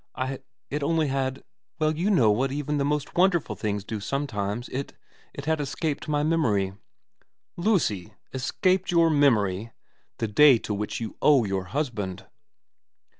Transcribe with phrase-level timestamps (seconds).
[0.71, 1.43] It only had
[1.77, 4.93] well, you know what even the most wonderful things do sometimes it
[5.31, 6.73] it had escaped my memory.''
[7.69, 8.15] Lucy!
[8.33, 9.73] Escaped your memory?
[10.17, 12.25] The day to which you owe your husband